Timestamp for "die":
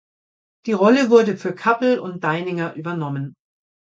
0.65-0.71